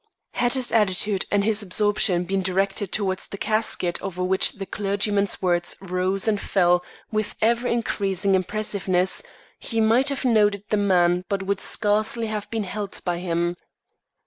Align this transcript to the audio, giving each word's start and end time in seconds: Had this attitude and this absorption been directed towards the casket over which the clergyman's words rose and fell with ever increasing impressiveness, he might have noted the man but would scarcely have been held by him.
Had 0.31 0.53
this 0.53 0.71
attitude 0.71 1.25
and 1.29 1.43
this 1.43 1.61
absorption 1.61 2.23
been 2.23 2.41
directed 2.41 2.91
towards 2.91 3.27
the 3.27 3.37
casket 3.37 4.01
over 4.01 4.23
which 4.23 4.53
the 4.53 4.65
clergyman's 4.65 5.43
words 5.43 5.77
rose 5.79 6.27
and 6.27 6.41
fell 6.41 6.83
with 7.11 7.35
ever 7.39 7.67
increasing 7.67 8.33
impressiveness, 8.33 9.21
he 9.59 9.79
might 9.79 10.09
have 10.09 10.25
noted 10.25 10.63
the 10.71 10.77
man 10.77 11.23
but 11.29 11.43
would 11.43 11.61
scarcely 11.61 12.25
have 12.25 12.49
been 12.49 12.63
held 12.63 12.99
by 13.05 13.19
him. 13.19 13.55